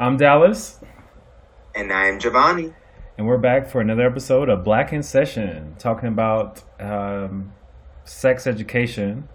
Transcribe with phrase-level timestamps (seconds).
[0.00, 0.80] I'm Dallas.
[1.74, 2.74] And I'm Giovanni.
[3.16, 7.54] And we're back for another episode of Black in Session, talking about um,
[8.04, 9.28] sex education.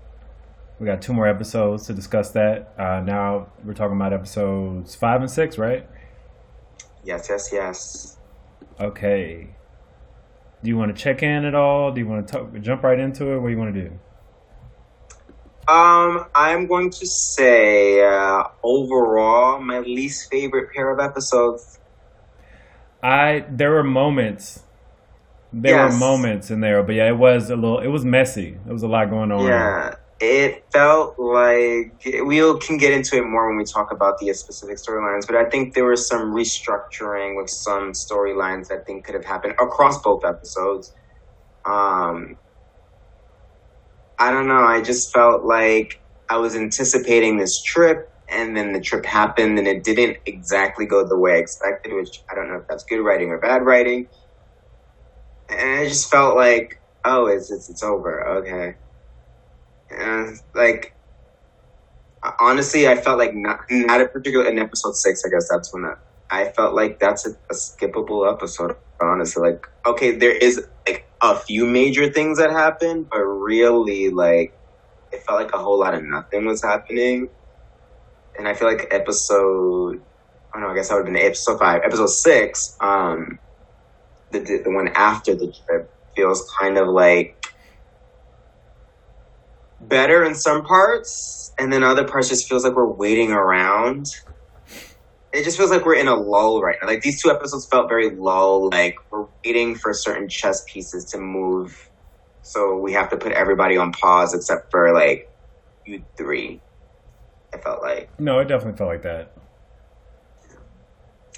[0.84, 2.74] We got two more episodes to discuss that.
[2.78, 5.88] Uh, now we're talking about episodes five and six, right?
[7.06, 8.18] Yes, yes, yes.
[8.82, 9.56] Okay.
[10.62, 11.94] Do you want to check in at all?
[11.94, 13.40] Do you want to talk, jump right into it?
[13.40, 13.92] What do you want to do?
[15.72, 21.80] Um, I'm going to say uh, overall my least favorite pair of episodes.
[23.02, 24.64] I there were moments,
[25.54, 25.94] there yes.
[25.94, 28.58] were moments in there, but yeah, it was a little, it was messy.
[28.66, 29.46] There was a lot going on.
[29.46, 31.94] Yeah, it felt like
[32.26, 35.50] we can get into it more when we talk about the specific storylines, but I
[35.50, 40.02] think there was some restructuring with some storylines that I think could have happened across
[40.02, 40.94] both episodes.
[41.66, 42.38] Um,
[44.20, 44.64] I don't know.
[44.64, 45.94] I just felt like
[46.30, 51.08] I was anticipating this trip, and then the trip happened, and it didn't exactly go
[51.08, 51.94] the way I expected.
[51.94, 54.08] Which I don't know if that's good writing or bad writing.
[55.50, 58.28] And I just felt like, oh, it's it's, it's over.
[58.40, 58.76] Okay.
[59.98, 60.96] And like,
[62.40, 65.24] honestly, I felt like not not a particular in episode six.
[65.26, 65.86] I guess that's when
[66.30, 68.76] I felt like that's a, a skippable episode.
[69.02, 74.54] Honestly, like, okay, there is like a few major things that happened, but really, like,
[75.12, 77.30] it felt like a whole lot of nothing was happening.
[78.38, 80.02] And I feel like episode,
[80.54, 81.82] I don't know, I guess that would have been episode five.
[81.84, 83.40] Episode six, um,
[84.32, 87.43] the, the one after the trip feels kind of like
[89.88, 94.08] better in some parts, and then other parts just feels like we're waiting around
[95.34, 96.88] it just feels like we're in a lull right now.
[96.88, 98.70] Like these two episodes felt very lull.
[98.70, 101.90] Like we're waiting for certain chess pieces to move,
[102.44, 105.30] so we have to put everybody on pause except for like
[105.86, 106.62] you three.
[107.52, 109.36] I felt like no, it definitely felt like that.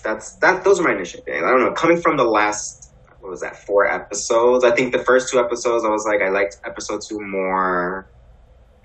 [0.03, 0.65] That's that.
[0.65, 1.45] Those are my initial feelings.
[1.45, 1.71] I don't know.
[1.71, 3.55] Coming from the last, what was that?
[3.65, 4.65] Four episodes.
[4.65, 8.07] I think the first two episodes, I was like, I liked episode two more,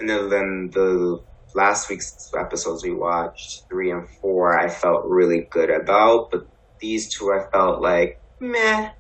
[0.01, 1.23] and then, the
[1.55, 6.47] last week's episodes we watched, three and four, I felt really good about, but
[6.81, 8.91] these two I felt like meh.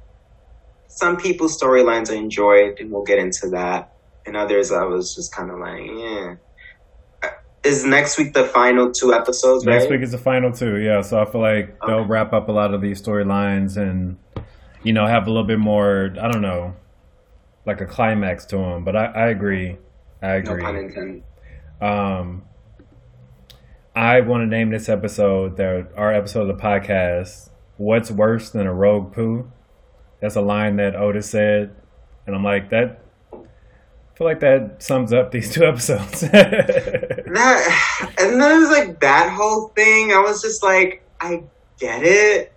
[0.88, 3.94] Some people's storylines I enjoyed, and we'll get into that.
[4.26, 6.34] And others I was just kind of like, yeah.
[7.22, 7.28] Uh,
[7.62, 9.64] is next week the final two episodes?
[9.64, 9.92] Next right?
[9.92, 11.00] week is the final two, yeah.
[11.02, 11.76] So I feel like okay.
[11.86, 14.18] they'll wrap up a lot of these storylines and,
[14.82, 16.14] you know, have a little bit more.
[16.20, 16.74] I don't know,
[17.64, 18.84] like a climax to them.
[18.84, 19.78] But I, I agree.
[20.22, 20.56] I agree.
[20.56, 21.22] No pun intended.
[21.80, 22.42] Um,
[23.94, 28.66] I want to name this episode, the, our episode of the podcast, What's Worse Than
[28.66, 29.50] a Rogue Poo?
[30.20, 31.74] That's a line that Otis said.
[32.26, 33.38] And I'm like, that, I
[34.16, 36.20] feel like that sums up these two episodes.
[36.20, 40.12] that, and then it was like that whole thing.
[40.12, 41.42] I was just like, I
[41.78, 42.52] get it.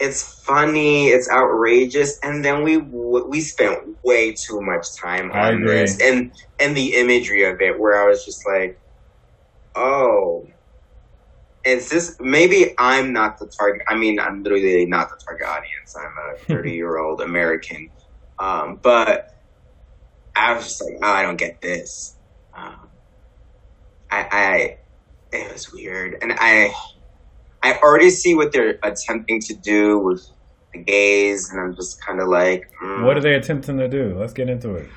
[0.00, 1.08] It's funny.
[1.08, 2.18] It's outrageous.
[2.22, 7.44] And then we we spent way too much time on this, and and the imagery
[7.44, 8.80] of it, where I was just like,
[9.76, 10.46] oh,
[11.64, 13.82] is this maybe I'm not the target?
[13.88, 15.94] I mean, I'm literally not the target audience.
[15.96, 17.90] I'm a 30 year old American,
[18.38, 19.26] um, but
[20.36, 22.16] I was just like, oh, I don't get this.
[22.56, 22.90] Um,
[24.10, 24.76] I, I,
[25.36, 26.74] it was weird, and I,
[27.62, 30.26] I already see what they're attempting to do with
[30.72, 33.04] the gays, and I'm just kind of like, mm.
[33.04, 34.16] what are they attempting to do?
[34.18, 34.88] Let's get into it.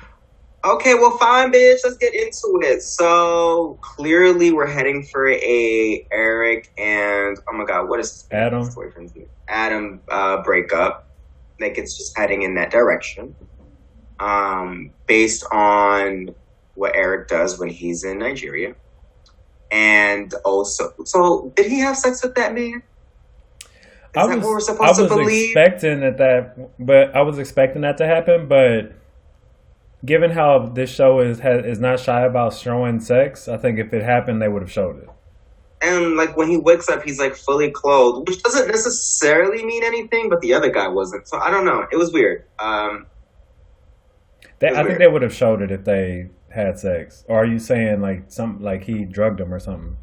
[0.64, 1.80] Okay, well, fine, bitch.
[1.84, 2.80] Let's get into it.
[2.82, 9.14] So clearly, we're heading for a Eric and oh my god, what is Adam boyfriend's
[9.14, 9.28] name?
[9.46, 11.10] Adam uh, breakup.
[11.60, 13.34] Like it's just heading in that direction.
[14.18, 16.34] Um, based on
[16.76, 18.74] what Eric does when he's in Nigeria,
[19.74, 22.80] and also, so did he have sex with that man?
[23.60, 23.66] Is
[24.14, 25.50] I was, that what we're supposed I was to believe?
[25.50, 28.92] expecting that that, but I was expecting that to happen, but
[30.04, 33.92] given how this show is has, is not shy about showing sex, I think if
[33.92, 35.08] it happened, they would have showed it.
[35.82, 40.28] And like when he wakes up, he's like fully clothed, which doesn't necessarily mean anything.
[40.28, 41.84] But the other guy wasn't, so I don't know.
[41.90, 42.44] It was weird.
[42.60, 43.06] Um,
[44.60, 44.86] they, was I weird.
[44.86, 47.24] think they would have showed it if they had sex.
[47.28, 49.96] Or are you saying like some like he drugged him or something?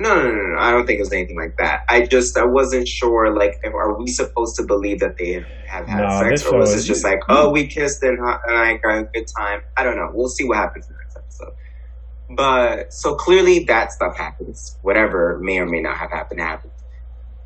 [0.00, 0.58] No, no, no, no.
[0.58, 1.84] I don't think it was anything like that.
[1.88, 3.34] I just I wasn't sure.
[3.34, 6.86] Like, are we supposed to believe that they have had no, sex, or was it
[6.86, 9.62] just like, oh, we kissed and, and I got a good time?
[9.76, 10.10] I don't know.
[10.12, 11.54] We'll see what happens in the next episode.
[12.30, 14.78] But so clearly that stuff happens.
[14.82, 16.72] Whatever may or may not have happened happens.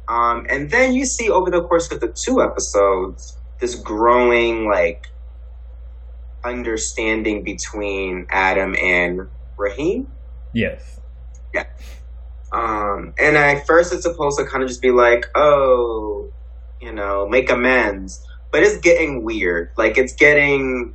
[0.08, 5.06] Um, and then you see over the course of the two episodes this growing like
[6.44, 10.10] understanding between Adam and Rahim.
[10.52, 11.00] Yes.
[11.54, 11.66] Yeah.
[12.52, 16.30] Um, and at first it's supposed to kind of just be like, oh,
[16.80, 18.26] you know, make amends.
[18.50, 19.70] But it's getting weird.
[19.76, 20.94] Like it's getting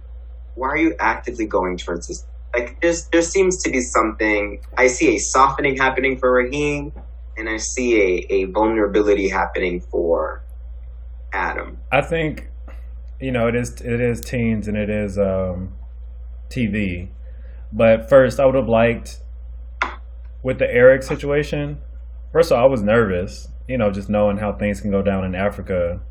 [0.58, 2.26] why are you actively going towards this?
[2.54, 6.92] Like there's there seems to be something I see a softening happening for Rahim,
[7.38, 10.44] and I see a, a vulnerability happening for
[11.34, 11.78] Adam.
[11.92, 12.50] I think
[13.20, 15.74] you know it is it is teens and it is um,
[16.50, 17.10] TV,
[17.72, 19.20] but first I would have liked
[20.44, 21.80] with the Eric situation.
[22.32, 25.26] First of all, I was nervous, you know, just knowing how things can go down
[25.26, 26.02] in Africa.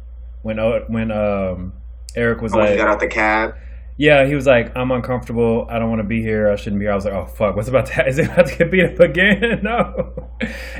[0.42, 1.72] When uh, when um,
[2.14, 3.54] Eric was Oh, like, got out the cab.
[3.98, 5.66] yeah, he was like, I'm uncomfortable.
[5.70, 6.50] I don't want to be here.
[6.50, 6.92] I shouldn't be here.
[6.92, 8.06] I was like, oh fuck, what's about to?
[8.08, 9.60] Is it about to get beat up again?
[9.62, 10.30] no.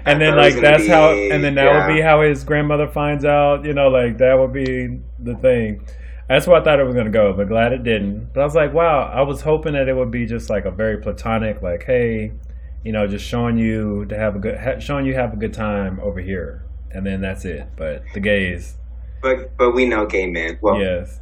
[0.05, 1.87] And then thought it was like that's how, and then that yeah.
[1.87, 3.64] would be how his grandmother finds out.
[3.64, 5.87] You know, like that would be the thing.
[6.28, 8.32] That's where I thought it was gonna go, but glad it didn't.
[8.34, 10.70] But I was like, wow, I was hoping that it would be just like a
[10.70, 12.32] very platonic, like, hey,
[12.84, 15.52] you know, just showing you to have a good, ha- showing you have a good
[15.52, 17.69] time over here, and then that's it.
[17.76, 18.76] But the gays,
[19.23, 20.58] But but we know gay men.
[20.61, 21.20] Well, yes.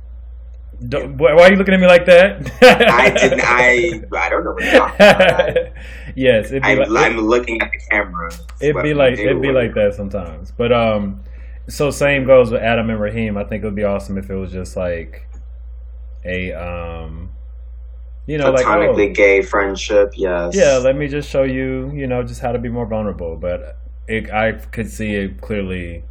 [0.89, 2.51] Don't, why why are you looking at me like that?
[2.63, 3.41] I didn't.
[3.45, 5.57] I I don't know what you're talking about.
[6.17, 8.31] yes, it'd be I'm, like, I'm looking at the camera.
[8.61, 10.51] it'd be like it'd be like that sometimes.
[10.51, 11.23] But um,
[11.69, 13.37] so same goes with Adam and Rahim.
[13.37, 15.27] I think it would be awesome if it was just like
[16.25, 17.31] a um,
[18.27, 20.15] you know, like Platonically oh, gay friendship.
[20.17, 20.57] Yes.
[20.57, 23.37] yeah, let me just show you, you know, just how to be more vulnerable.
[23.37, 23.79] But
[24.09, 26.05] it, I could see it clearly.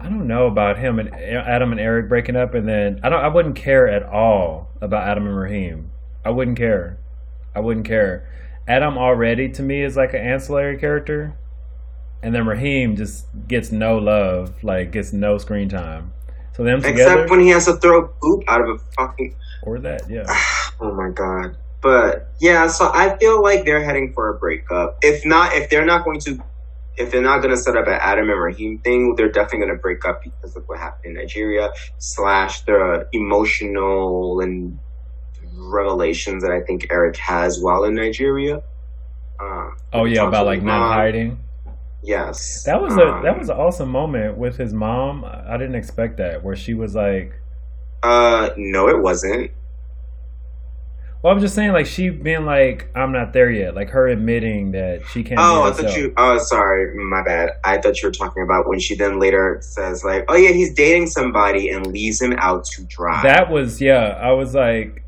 [0.00, 3.22] I don't know about him and Adam and Eric breaking up, and then I don't.
[3.22, 5.90] I wouldn't care at all about Adam and Rahim.
[6.24, 6.98] I wouldn't care.
[7.54, 8.28] I wouldn't care.
[8.66, 11.36] Adam already to me is like an ancillary character,
[12.22, 16.12] and then Rahim just gets no love, like gets no screen time.
[16.56, 19.34] So them together, Except when he has to throw poop out of a fucking.
[19.62, 20.24] or that, yeah.
[20.80, 21.56] Oh my god.
[21.80, 24.98] But yeah, so I feel like they're heading for a breakup.
[25.02, 26.42] If not, if they're not going to,
[26.96, 29.76] if they're not going to set up an Adam and Rahim thing, they're definitely going
[29.76, 34.78] to break up because of what happened in Nigeria slash the emotional and
[35.54, 38.62] revelations that I think Eric has while in Nigeria.
[39.40, 40.92] Um, Oh yeah, about like not mom.
[40.92, 41.38] hiding.
[42.02, 45.24] Yes, That was a Um, that was an awesome moment with his mom.
[45.24, 47.32] I didn't expect that, where she was like,
[48.02, 49.52] Uh, no, it wasn't.
[51.22, 54.72] "Well, I'm just saying, like she being like, I'm not there yet." Like her admitting
[54.72, 55.38] that she can't.
[55.40, 56.12] Oh, I thought you.
[56.16, 57.50] Oh, sorry, my bad.
[57.62, 60.74] I thought you were talking about when she then later says like, "Oh yeah, he's
[60.74, 64.18] dating somebody and leaves him out to dry." That was yeah.
[64.20, 65.04] I was like,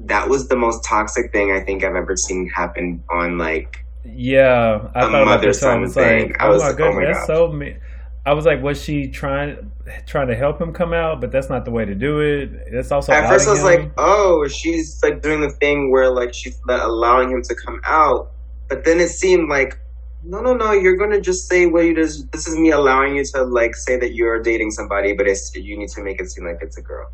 [0.00, 3.84] that was the most toxic thing I think I've ever seen happen on like.
[4.04, 4.90] Yeah.
[4.94, 5.62] I A thought about this.
[5.62, 6.28] I was thing.
[6.28, 7.76] like, I oh was my like, oh goodness, my that's so me.
[8.24, 9.72] I was like, was she trying
[10.06, 11.20] trying to help him come out?
[11.20, 12.50] But that's not the way to do it.
[12.66, 16.10] It's also At first, I was outing like, "Oh, she's like doing the thing where
[16.10, 18.32] like she's allowing him to come out,"
[18.68, 19.78] but then it seemed like.
[20.24, 20.70] No, no, no!
[20.70, 22.30] You're gonna just say what you just.
[22.30, 25.76] This is me allowing you to like say that you're dating somebody, but it's you
[25.76, 27.10] need to make it seem like it's a girl.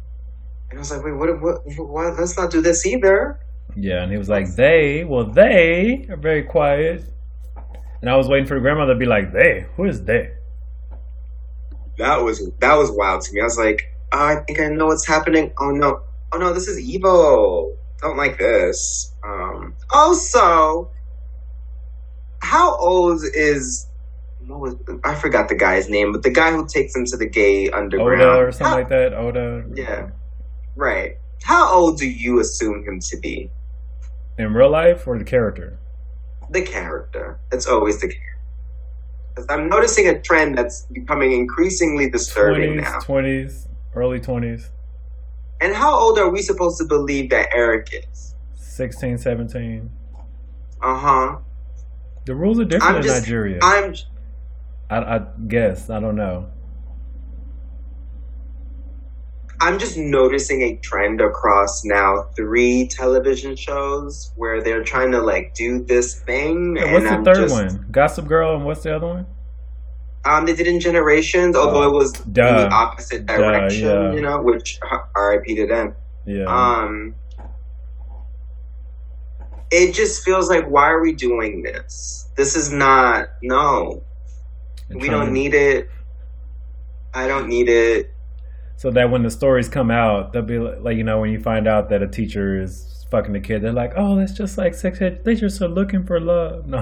[0.68, 1.40] And I was like, wait, what?
[1.40, 1.62] What?
[1.78, 3.40] what let's not do this either.
[3.80, 7.04] Yeah, and he was like, they, well, they are very quiet.
[8.00, 9.66] And I was waiting for the grandmother to be like, they?
[9.76, 10.32] Who is they?
[11.98, 13.40] That was that was wild to me.
[13.40, 15.52] I was like, oh, I think I know what's happening.
[15.58, 16.00] Oh no,
[16.32, 17.76] oh no, this is evil.
[18.00, 19.12] Don't like this.
[19.24, 20.90] Um, also,
[22.40, 23.86] how old is?
[24.46, 27.68] Was, I forgot the guy's name, but the guy who takes him to the gay
[27.70, 28.22] underground.
[28.22, 29.12] Oda or something How- like that?
[29.12, 29.64] Oda?
[29.74, 30.10] Yeah,
[30.76, 31.16] right.
[31.42, 33.50] How old do you assume him to be?
[34.38, 35.78] In real life or the character?
[36.50, 37.38] The character.
[37.52, 38.24] It's always the character.
[39.50, 42.98] I'm noticing a trend that's becoming increasingly disturbing 20s, now.
[43.00, 44.68] 20s, early 20s,
[45.60, 48.34] And how old are we supposed to believe that Eric is?
[48.56, 49.90] 16, 17.
[50.82, 51.36] Uh huh.
[52.26, 53.58] The rules are different I'm in just- Nigeria.
[53.62, 53.94] I'm.
[54.90, 55.90] I, I guess.
[55.90, 56.48] I don't know.
[59.60, 65.54] I'm just noticing a trend across now three television shows where they're trying to like
[65.54, 66.76] do this thing.
[66.76, 67.86] Yeah, and what's the I'm third just, one?
[67.90, 69.26] Gossip Girl, and what's the other one?
[70.24, 72.64] Um, they did in Generations, although it was in Duh.
[72.64, 73.86] the opposite Duh, direction.
[73.86, 74.12] yeah.
[74.12, 74.78] You know, which
[75.14, 75.54] R.I.P.
[75.56, 75.94] to them.
[76.26, 76.44] Yeah.
[76.44, 77.14] Um,
[79.70, 82.28] it just feels like why are we doing this?
[82.36, 84.02] This is not no.
[84.90, 85.90] We don't need it.
[87.12, 88.14] I don't need it.
[88.78, 91.40] So that when the stories come out, they'll be like, like, you know, when you
[91.40, 93.62] find out that a teacher is fucking the kid.
[93.62, 95.24] They're like, oh, it's just like sex ed.
[95.24, 96.66] They just are looking for love.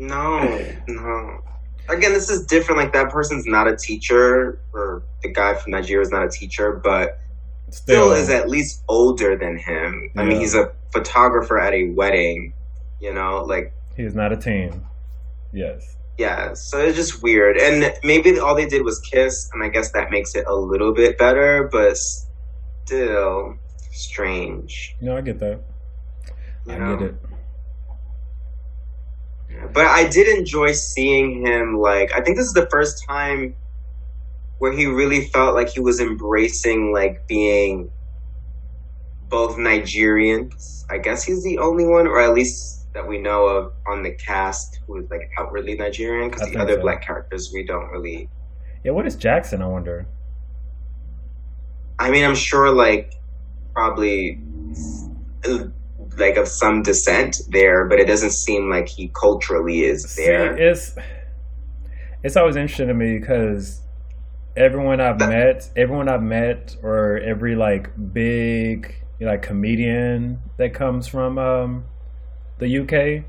[0.00, 0.46] No.
[0.46, 1.40] no, no.
[1.88, 2.78] Again, this is different.
[2.78, 6.80] Like that person's not a teacher, or the guy from Nigeria is not a teacher,
[6.84, 7.18] but
[7.70, 10.12] still, still is at least older than him.
[10.14, 10.22] Yeah.
[10.22, 12.52] I mean, he's a photographer at a wedding.
[13.00, 14.84] You know, like he's not a teen.
[15.52, 15.96] Yes.
[16.18, 17.56] Yeah, so it's just weird.
[17.56, 20.92] And maybe all they did was kiss, and I guess that makes it a little
[20.92, 23.56] bit better, but still
[23.92, 24.96] strange.
[25.00, 25.60] No, I get that.
[26.66, 26.96] You I know?
[26.96, 27.14] get it.
[29.72, 33.54] But I did enjoy seeing him, like, I think this is the first time
[34.58, 37.90] where he really felt like he was embracing, like, being
[39.28, 40.84] both Nigerians.
[40.90, 44.10] I guess he's the only one, or at least that we know of on the
[44.10, 46.80] cast who is like outwardly Nigerian because the other so.
[46.80, 48.28] black characters we don't really.
[48.84, 49.62] Yeah, what is Jackson?
[49.62, 50.06] I wonder.
[52.00, 53.14] I mean, I'm sure like
[53.72, 54.40] probably
[56.16, 60.56] like of some descent there, but it doesn't seem like he culturally is there.
[60.56, 60.96] See, it's
[62.24, 63.80] it's always interesting to me because
[64.56, 71.38] everyone I've met, everyone I've met, or every like big like comedian that comes from
[71.38, 71.84] um,
[72.58, 73.24] the UK,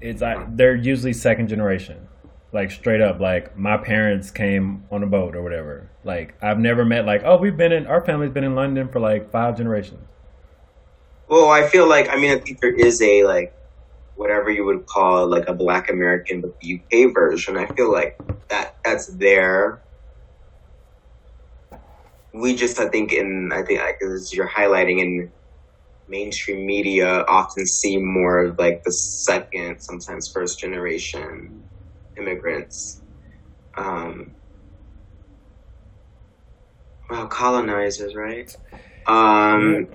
[0.00, 2.08] it's like they're usually second generation.
[2.52, 5.90] Like straight up, like my parents came on a boat or whatever.
[6.04, 9.00] Like I've never met like, oh, we've been in our family's been in London for
[9.00, 10.06] like five generations.
[11.28, 13.54] Well, I feel like I mean I think there is a like
[14.16, 17.56] whatever you would call like a black American but the UK version.
[17.56, 19.82] I feel like that that's there.
[22.32, 25.32] We just I think in I think like as you're highlighting in
[26.08, 31.64] mainstream media often see more of like the second, sometimes first generation
[32.16, 33.02] immigrants.
[33.76, 34.34] Um,
[37.10, 38.50] well, colonizers, right?
[39.06, 39.88] Um,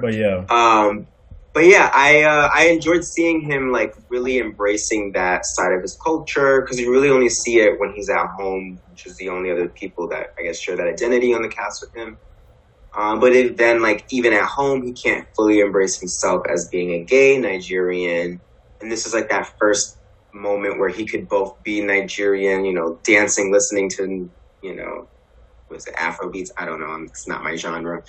[0.00, 0.44] but yeah.
[0.48, 1.06] Um,
[1.54, 5.96] but yeah, I uh, I enjoyed seeing him like really embracing that side of his
[6.04, 9.50] culture because you really only see it when he's at home, which is the only
[9.50, 12.18] other people that I guess share that identity on the cast with him.
[12.96, 16.92] Um, but it, then, like, even at home, he can't fully embrace himself as being
[16.92, 18.40] a gay Nigerian.
[18.80, 19.98] And this is like that first
[20.32, 24.30] moment where he could both be Nigerian, you know, dancing, listening to,
[24.62, 25.08] you know,
[25.68, 26.50] was it Afro beats?
[26.56, 26.94] I don't know.
[27.02, 28.02] It's not my genre.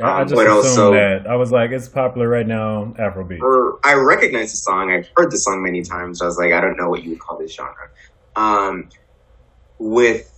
[0.00, 1.26] Um, I just but also, that.
[1.28, 3.78] I was like, it's popular right now, Afrobeat.
[3.84, 4.90] I recognize the song.
[4.90, 6.18] I've heard the song many times.
[6.18, 7.90] So I was like, I don't know what you would call this genre.
[8.34, 8.88] Um,
[9.78, 10.31] with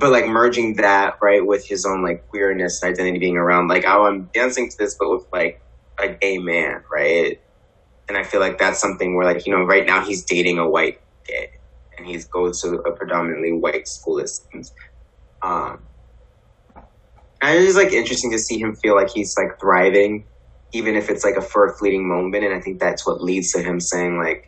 [0.00, 3.84] but like merging that right with his own like queerness and identity being around like
[3.86, 5.62] oh i'm dancing to this but with like
[6.02, 7.38] a gay man right?
[8.08, 10.68] And i feel like that's something where like you know right now he's dating a
[10.68, 11.48] white gay
[11.98, 14.72] and he goes to a predominantly white school it seems.
[15.42, 15.88] Um
[17.42, 20.26] and it's like interesting to see him feel like he's like thriving
[20.74, 23.52] even if it's like a for a fleeting moment and i think that's what leads
[23.52, 24.44] to him saying like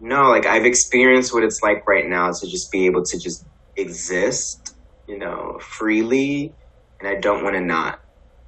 [0.00, 3.46] no like i've experienced what it's like right now to just be able to just
[3.76, 4.75] exist,
[5.06, 6.52] you know, freely,
[7.00, 8.00] and I don't want to not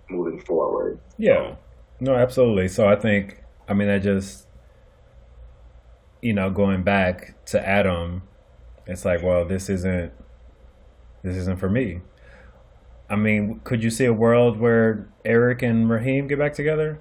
[0.09, 0.99] moving forward.
[1.19, 1.57] Yeah,
[2.01, 2.69] no, absolutely.
[2.69, 4.47] So I think, I mean, I just,
[6.23, 8.23] you know, going back to Adam,
[8.87, 10.13] it's like, well, this isn't,
[11.23, 12.01] this isn't for me.
[13.11, 17.01] I mean, could you see a world where Eric and Rahim get back together?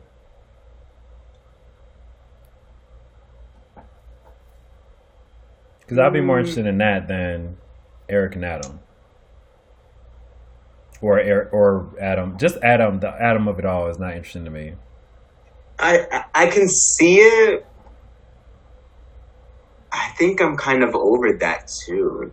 [5.80, 6.40] Because I'd be more mm.
[6.40, 7.58] interested in that than
[8.10, 8.80] Eric and Adam,
[11.02, 12.38] or Eric, or Adam.
[12.38, 13.00] Just Adam.
[13.00, 14.74] The Adam of it all is not interesting to me.
[15.80, 17.66] I I can see it.
[19.92, 22.32] I think I'm kind of over that too.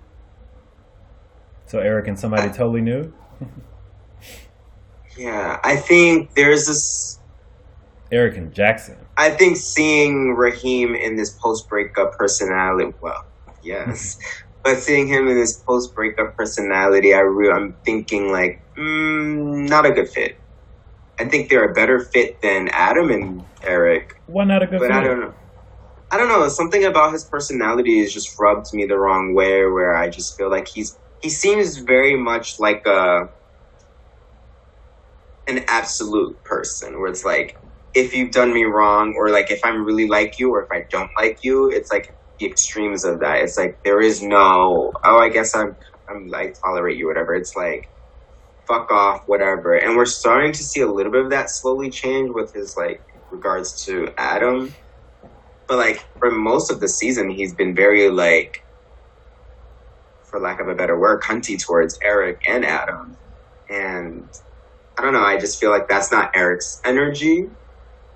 [1.66, 3.12] So Eric and somebody I, totally new.
[5.16, 7.20] yeah, I think there's this.
[8.12, 8.96] Eric and Jackson.
[9.16, 13.24] I think seeing Rahim in this post breakup personality, well,
[13.62, 14.18] yes,
[14.64, 19.84] but seeing him in his post breakup personality, I re- I'm thinking like, mm, not
[19.84, 20.40] a good fit.
[21.20, 24.14] I think they're a better fit than Adam and Eric.
[24.26, 24.96] Why not a good but fit?
[24.96, 25.34] I don't know.
[26.10, 26.48] I don't know.
[26.48, 29.64] Something about his personality has just rubbed me the wrong way.
[29.66, 33.28] Where I just feel like he's he seems very much like a
[35.46, 37.00] an absolute person.
[37.00, 37.58] Where it's like,
[37.94, 40.86] if you've done me wrong, or like if I'm really like you, or if I
[40.90, 43.42] don't like you, it's like the extremes of that.
[43.42, 45.76] It's like there is no oh I guess I'm
[46.08, 47.34] I'm like tolerate you whatever.
[47.34, 47.90] It's like
[48.68, 49.74] fuck off whatever.
[49.74, 53.02] And we're starting to see a little bit of that slowly change with his like
[53.30, 54.76] regards to Adam.
[55.68, 58.58] But like for most of the season he's been very like
[60.24, 63.18] for lack of a better word, cunty towards Eric and Adam.
[63.68, 64.32] And
[64.98, 65.24] I don't know.
[65.24, 67.48] I just feel like that's not Eric's energy.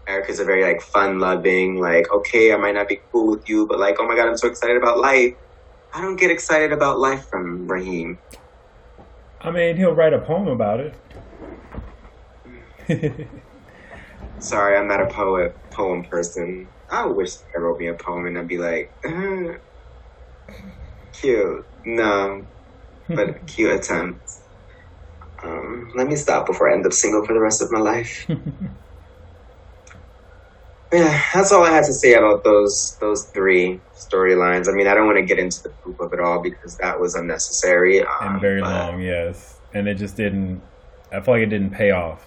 [0.09, 3.47] Eric is a very like fun loving, like, okay, I might not be cool with
[3.47, 5.35] you, but like, oh my god, I'm so excited about life.
[5.93, 8.19] I don't get excited about life from Rahim.
[9.41, 11.01] I mean, he'll write a poem about it.
[14.39, 16.71] Sorry, I'm not a poet poem person.
[16.91, 19.59] I wish I wrote me a poem and I'd be like, uh,
[21.21, 21.67] cute.
[21.85, 22.47] No,
[23.09, 24.23] but cute attempt.
[25.43, 28.27] Um, let me stop before I end up single for the rest of my life.
[30.93, 34.69] Yeah, that's all I had to say about those those three storylines.
[34.69, 36.99] I mean, I don't want to get into the poop of it all because that
[36.99, 39.01] was unnecessary um, and very long.
[39.01, 40.63] Yes, and it just didn't.
[41.13, 42.27] I feel like it didn't pay off.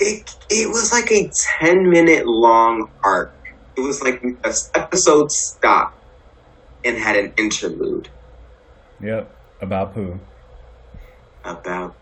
[0.00, 3.32] It it was like a ten minute long arc.
[3.76, 4.36] It was like an
[4.74, 6.02] episode stopped
[6.84, 8.08] and had an interlude.
[9.00, 10.18] Yep, about poo.
[11.44, 11.94] About.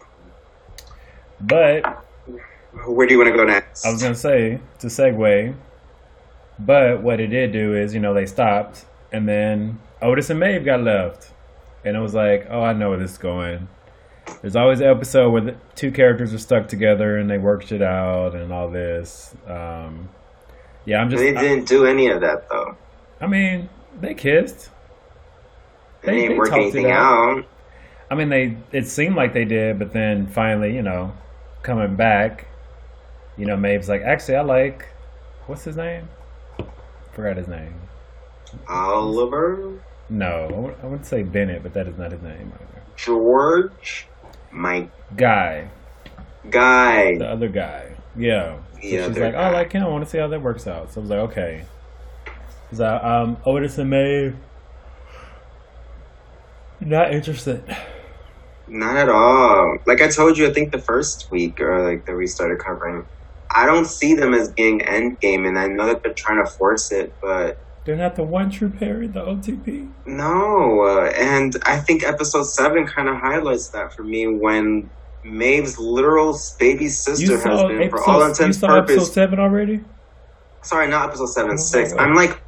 [1.40, 2.02] But
[2.87, 3.85] where do you want to go next?
[3.85, 5.55] I was gonna say to segue,
[6.59, 10.64] but what it did do is you know they stopped and then Otis and Maeve
[10.64, 11.31] got left,
[11.85, 13.69] and it was like, oh, I know where this is going.
[14.41, 17.83] There's always an episode where the two characters are stuck together and they worked it
[17.83, 19.35] out and all this.
[19.47, 20.09] Um,
[20.85, 21.21] yeah, I'm just.
[21.21, 22.76] They didn't I, do any of that though.
[23.21, 23.69] I mean,
[24.00, 24.71] they kissed.
[26.02, 27.38] They, they didn't they work anything out.
[27.38, 27.45] out.
[28.11, 31.12] I mean, they it seemed like they did, but then finally, you know,
[31.62, 32.47] coming back,
[33.37, 34.89] you know, Maeve's like, actually, I like,
[35.47, 36.09] what's his name?
[37.12, 37.75] Forgot his name.
[38.69, 39.81] Oliver.
[40.09, 42.53] No, I would say Bennett, but that is not his name.
[42.55, 42.83] either.
[42.97, 44.07] George.
[44.51, 45.69] My Guy.
[46.51, 47.17] Guy.
[47.19, 47.95] The other guy.
[48.17, 48.59] Yeah.
[48.75, 49.83] So she's like, oh, I like him.
[49.85, 50.93] I want to see how that works out.
[50.93, 51.65] So I was like, okay.
[52.73, 54.37] So, um, Otis and Maeve.
[56.81, 57.65] Not interested.
[58.67, 59.79] Not at all.
[59.87, 63.07] Like I told you, I think the first week or like that we started covering,
[63.54, 66.93] I don't see them as being endgame, and I know that they're trying to force
[66.93, 69.91] it, but they're not the one true pair, the OTP.
[70.06, 74.88] No, uh, and I think episode seven kind of highlights that for me when
[75.25, 78.97] Maeve's literal baby sister has been, episode, for all intents and purposes.
[78.97, 79.80] Episode seven already.
[80.62, 81.93] Sorry, not episode seven, oh, six.
[81.93, 82.41] I'm like,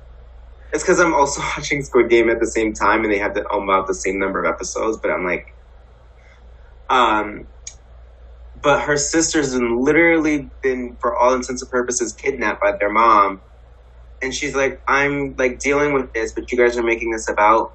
[0.72, 3.44] it's because I'm also watching Squid Game at the same time, and they have the,
[3.48, 4.98] about the same number of episodes.
[4.98, 5.52] But I'm like,
[6.88, 7.46] um,
[8.64, 13.42] but her sister's literally been, for all intents and purposes, kidnapped by their mom,
[14.22, 17.72] and she's like, "I'm like dealing with this, but you guys are making this about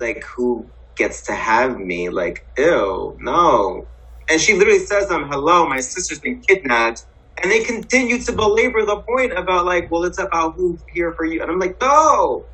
[0.00, 2.10] like who gets to have me.
[2.10, 3.90] Like, ew, no."
[4.30, 7.04] And she literally says, "I'm hello, my sister's been kidnapped."
[7.42, 11.26] And they continue to belabor the point about like, well, it's about who's here for
[11.26, 11.42] you.
[11.42, 12.48] And I'm like, no,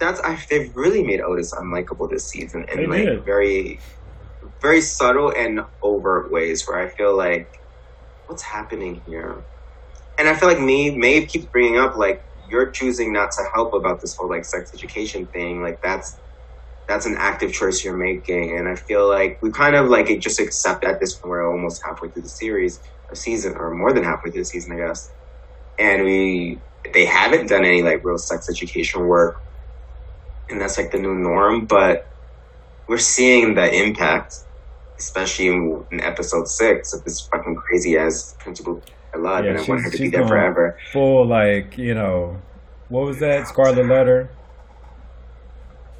[0.00, 3.24] that's I, they've really made Otis unlikable this season in like did.
[3.24, 3.80] very
[4.62, 7.50] very subtle and overt ways where I feel like,
[8.26, 9.46] what's happening here?
[10.18, 13.74] And I feel like me, Maeve keeps bringing up like you're choosing not to help
[13.74, 15.62] about this whole like sex education thing.
[15.62, 16.20] Like that's
[16.88, 20.40] that's an active choice you're making, and I feel like we kind of like just
[20.40, 24.04] accept at this point we're almost halfway through the series or season, or more than
[24.04, 25.12] halfway through the season, I guess.
[25.78, 29.36] And we they haven't done any like real sex education work,
[30.50, 31.66] and that's like the new norm.
[31.66, 32.04] But
[32.88, 34.34] we're seeing the impact
[35.02, 38.82] especially in, in episode six of this fucking crazy ass principal
[39.14, 40.78] I love, yeah, and I want her to be there forever.
[40.92, 42.40] Full like you know,
[42.88, 44.30] what was that Scarlet Letter?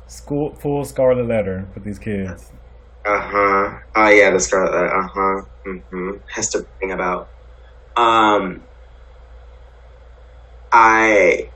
[0.07, 2.51] School full Scarlet Letter with these kids.
[3.05, 3.79] Uh huh.
[3.97, 4.95] Oh yeah, the Scarlet Letter.
[4.95, 5.43] Uh huh.
[5.67, 6.11] Mm-hmm.
[6.27, 7.29] Hester thing about.
[7.97, 8.63] Um.
[10.71, 11.51] I.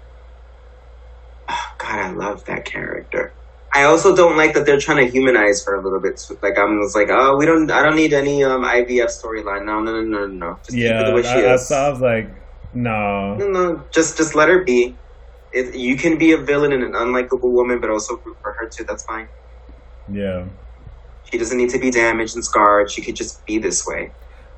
[1.49, 3.33] Oh God, I love that character.
[3.77, 6.19] I also don't like that they're trying to humanize her a little bit.
[6.43, 7.71] Like I'm just like, oh, we don't.
[7.71, 9.67] I don't need any um IVF storyline.
[9.67, 10.59] No, no, no, no, no.
[10.65, 11.71] Just yeah, keep it the way she I, is.
[11.71, 12.31] I, I was like,
[12.73, 13.85] no, no, no.
[13.91, 14.97] Just, just let her be.
[15.53, 18.67] It, you can be a villain and an unlikable woman, but also root for her
[18.67, 18.85] too.
[18.85, 19.29] That's fine.
[20.11, 20.47] Yeah.
[21.31, 22.91] She doesn't need to be damaged and scarred.
[22.91, 24.11] She could just be this way.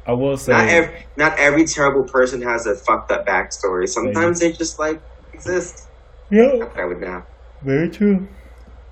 [0.06, 3.88] I will say, not every, not every terrible person has a fucked up backstory.
[3.88, 5.02] Sometimes they just like
[5.32, 5.88] exist.
[6.30, 7.26] Yeah, I would now.
[7.62, 8.28] Very true.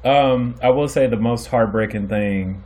[0.07, 2.63] Um, I will say the most heartbreaking thing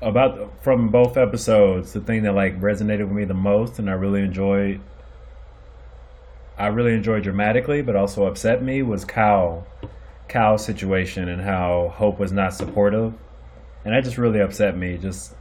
[0.00, 3.92] about from both episodes, the thing that like resonated with me the most, and I
[3.92, 4.80] really enjoyed.
[6.56, 9.66] I really enjoyed dramatically, but also upset me was Cal,
[10.26, 13.12] Cal's situation and how Hope was not supportive,
[13.84, 14.96] and that just really upset me.
[14.96, 15.34] Just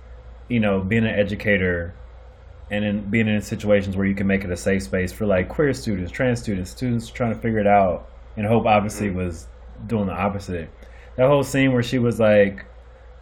[0.50, 1.94] you know, being an educator
[2.70, 5.48] and in being in situations where you can make it a safe space for like
[5.48, 8.10] queer students, trans students, students trying to figure it out.
[8.36, 9.48] And Hope obviously was
[9.86, 10.70] doing the opposite.
[11.16, 12.66] That whole scene where she was like,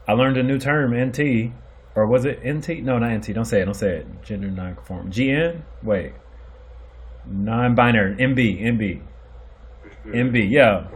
[0.07, 1.51] I learned a new term, NT,
[1.95, 2.83] or was it NT?
[2.83, 3.33] No, not NT.
[3.33, 3.65] Don't say it.
[3.65, 4.23] Don't say it.
[4.23, 5.11] Gender non-conform.
[5.11, 5.61] GN.
[5.81, 6.13] Wait.
[7.25, 8.15] Non-binary.
[8.15, 8.61] MB.
[8.61, 9.01] MB.
[10.07, 10.51] MB.
[10.51, 10.87] Yeah.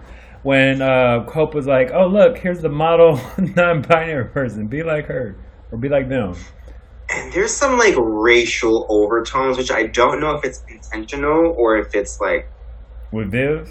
[0.43, 4.67] When uh, Hope was like, "Oh look, here's the model non-binary person.
[4.67, 5.35] Be like her,
[5.71, 6.35] or be like them."
[7.09, 11.95] And there's some like racial overtones, which I don't know if it's intentional or if
[11.95, 12.49] it's like
[13.11, 13.69] With Viv,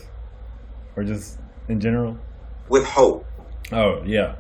[0.97, 2.17] or just in general.
[2.69, 3.25] with hope.
[3.73, 4.35] Oh yeah.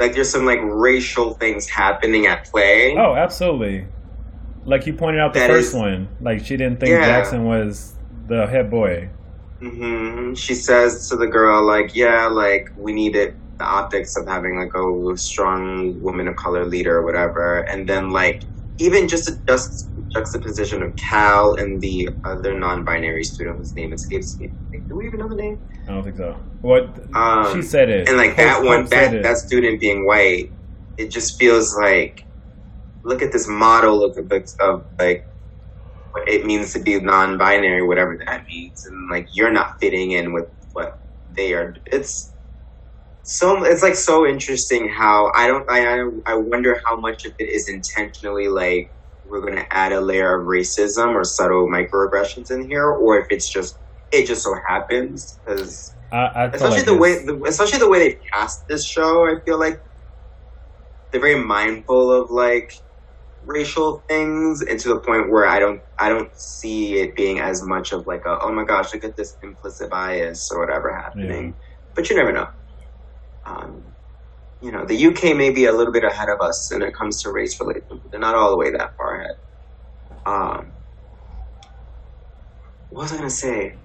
[0.00, 2.94] Like there's some like racial things happening at play.
[2.96, 3.86] Oh, absolutely.
[4.64, 6.08] Like you pointed out the That first is- one.
[6.20, 7.04] Like she didn't think Yeah.
[7.06, 7.94] Jackson was
[8.28, 9.08] the head boy.
[9.60, 10.34] Mm-hmm.
[10.34, 14.74] She says to the girl, like, yeah, like we needed the optics of having like
[14.74, 17.60] a strong woman of color leader or whatever.
[17.60, 18.42] And then like
[18.78, 24.38] even just a just juxtaposition of Cal and the other non-binary student whose name escapes
[24.40, 24.54] me.
[24.72, 25.58] Like, do we even know the name?
[25.88, 26.36] I don't think so.
[26.62, 30.06] What Um, she said it, And like Hope- that one, Hope that that student being
[30.06, 30.50] white,
[30.96, 32.22] it just feels like,
[33.04, 34.18] look at this model of
[34.60, 35.24] of like
[36.12, 40.32] what it means to be non-binary, whatever that means, and like you're not fitting in
[40.32, 40.98] with what
[41.36, 41.74] they are.
[41.86, 42.32] It's
[43.22, 47.48] so it's like so interesting how I don't I- I wonder how much of it
[47.48, 48.90] is intentionally like
[49.28, 53.26] we're going to add a layer of racism or subtle microaggressions in here, or if
[53.30, 53.78] it's just
[54.12, 57.88] it just so happens because I, I feel especially like the way the, especially the
[57.88, 59.82] way they cast this show i feel like
[61.10, 62.72] they're very mindful of like
[63.42, 67.62] racial things and to the point where i don't i don't see it being as
[67.62, 71.54] much of like a oh my gosh look at this implicit bias or whatever happening.
[71.94, 72.48] But you never know.
[73.46, 73.95] Um,
[74.62, 77.22] you know the uk may be a little bit ahead of us when it comes
[77.22, 79.36] to race relations but they're not all the way that far ahead
[80.24, 80.72] um,
[82.90, 83.76] what was i going to say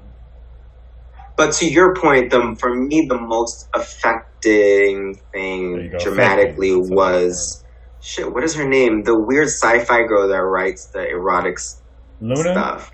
[1.38, 6.72] but to your point, the for me the most affecting thing dramatically.
[6.76, 7.64] That's was
[8.00, 8.32] shit.
[8.32, 9.04] What is her name?
[9.04, 11.82] The weird sci-fi girl that writes the erotic s-
[12.20, 12.42] Luna.
[12.44, 12.92] stuff.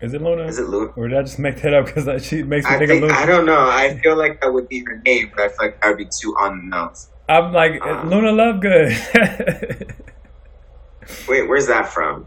[0.00, 0.44] Is it Luna?
[0.46, 0.92] Is it Luna?
[0.96, 3.10] Or did I just make that up because she makes me I think, think of
[3.10, 3.20] Luna?
[3.20, 3.68] I don't know.
[3.68, 6.06] I feel like that would be her name, but I feel like that would be
[6.06, 7.08] too on the nose.
[7.38, 8.02] I'm like Uh.
[8.04, 9.94] Luna Lovegood
[11.28, 12.26] Wait, where's that from?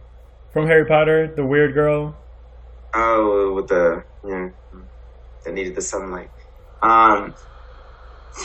[0.52, 2.16] from Harry Potter, the weird girl.
[2.94, 4.50] Oh, with the yeah,
[5.44, 6.30] that needed the sunlight.
[6.82, 7.34] Um,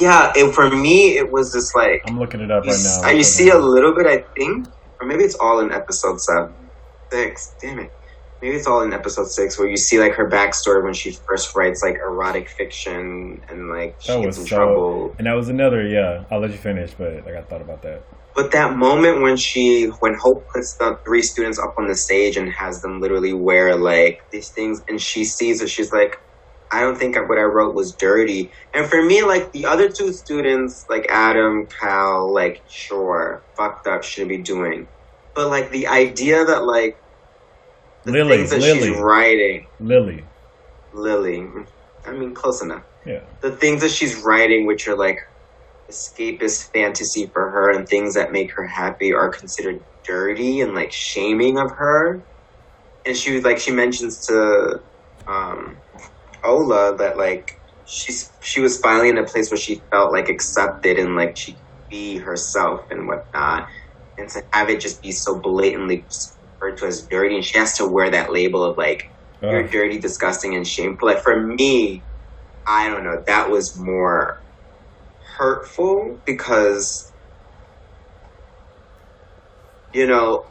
[0.01, 0.33] yeah.
[0.35, 3.11] It, for me, it was just like I'm looking it up You, right now.
[3.11, 4.66] you see a little bit, I think,
[5.01, 6.53] or maybe it's all in episode seven,
[7.12, 7.55] six.
[7.61, 7.92] Damn it,
[8.42, 11.55] maybe it's all in episode six, where you see like her backstory when she first
[11.55, 15.14] writes like erotic fiction and like she That gets was in so- trouble.
[15.18, 15.87] And that was another.
[15.87, 18.03] Yeah, I'll let you finish, but like I thought about that.
[18.35, 22.37] But that moment when she, when Hope puts the three students up on the stage
[22.37, 26.20] and has them literally wear like these things, and she sees it, she's like,
[26.70, 28.53] I don't think what I wrote was dirty.
[28.72, 34.05] And for me, like the other two students, like Adam, Cal, like sure, fucked up,
[34.05, 34.87] shouldn't be doing.
[35.35, 36.96] But like the idea that like
[38.04, 38.80] the Lily, things that Lily.
[38.80, 40.24] she's writing, Lily.
[40.92, 41.46] Lily,
[42.06, 43.20] I mean, close enough Yeah.
[43.42, 45.18] the things that she's writing, which are like
[45.90, 50.92] escapist fantasy for her and things that make her happy, are considered dirty and like
[50.92, 52.26] shaming of her.
[53.04, 54.80] And she was like, she mentions to
[55.26, 55.82] um,
[56.44, 57.50] Ola that like
[57.84, 61.54] she's she was finally in a place where she felt like accepted and like she
[61.54, 63.68] could be herself and whatnot.
[64.18, 66.06] And to have it just be so blatantly
[66.62, 69.05] referred to as dirty, and she has to wear that label of like
[69.51, 71.09] you're dirty, disgusting, and shameful.
[71.09, 72.07] Like for me,
[72.66, 73.23] I don't know.
[73.27, 74.38] That was more
[75.38, 77.12] hurtful because,
[79.92, 80.44] you know,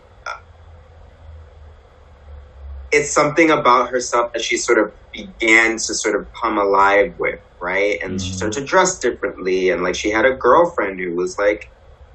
[2.92, 7.40] it's something about herself that she sort of began to sort of come alive with,
[7.62, 8.00] right?
[8.04, 8.36] And she Mhm.
[8.36, 11.66] started to dress differently, and like she had a girlfriend who was like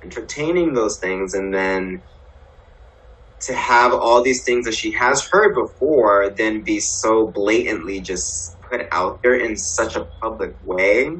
[0.04, 2.04] entertaining those things, and then
[3.46, 8.56] to have all these things that she has heard before then be so blatantly just
[8.70, 11.10] put out there in such a public way.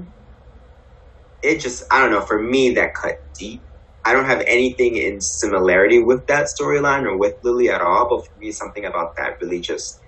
[1.43, 3.67] It just i don't know for me that cut deep.
[4.05, 8.27] I don't have anything in similarity with that storyline or with lily at all but
[8.27, 10.01] for me something about that really just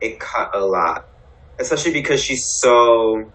[0.00, 1.06] it cut a lot.
[1.60, 3.32] Especially because she's so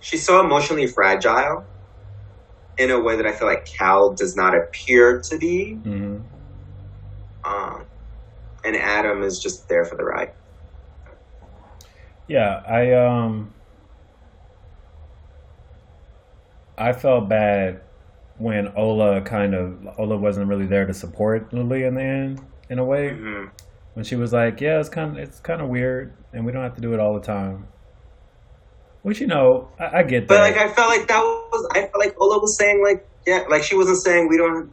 [0.00, 1.68] she's so emotionally fragile
[2.78, 5.78] in a way that I feel like Cal does not appear to be.
[5.84, 6.22] Mhm.
[7.44, 7.82] Um,
[8.64, 10.30] and Adam is just there for the ride.
[12.26, 13.52] Yeah, I um
[16.76, 17.80] I felt bad
[18.36, 22.78] when Ola kind of Ola wasn't really there to support Lily in the end in
[22.78, 23.10] a way.
[23.14, 23.46] hmm
[23.94, 26.62] When she was like, "Yeah, it's kind of it's kind of weird, and we don't
[26.62, 27.66] have to do it all the time."
[29.08, 30.28] Which you know, I, I get that.
[30.28, 33.44] But like, I felt like that was I felt like Ola was saying like Yeah,
[33.48, 34.72] like she wasn't saying we don't,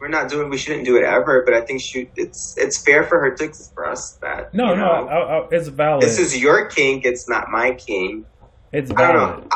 [0.00, 1.42] we're not doing, we shouldn't do it ever.
[1.44, 4.52] But I think she, it's it's fair for her to express that.
[4.54, 6.02] No, no, know, I, I, it's valid.
[6.02, 7.04] this is your kink.
[7.04, 8.26] It's not my kink.
[8.72, 9.40] it's I don't valid.
[9.42, 9.48] know.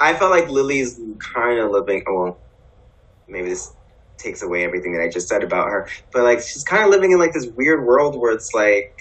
[0.00, 2.02] I, I felt like Lily's kind of living.
[2.08, 2.38] Oh, well,
[3.28, 3.72] maybe this
[4.18, 7.12] takes away everything that I just said about her, but like she's kind of living
[7.12, 8.93] in like this weird world where it's like,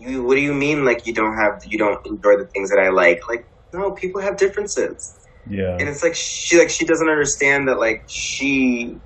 [0.00, 0.24] you.
[0.24, 0.84] What do you mean?
[0.84, 3.20] Like you don't have, you don't enjoy the things that I like?
[3.28, 7.78] Like no, people have differences, Yeah, and it's like she like she doesn't understand that
[7.78, 9.00] like she,